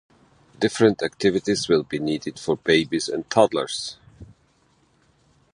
Different 0.59 1.03
activities 1.03 1.69
will 1.69 1.83
be 1.83 1.99
needed 1.99 2.39
for 2.39 2.57
babies 2.57 3.07
and 3.07 3.29
toddlers. 3.29 3.97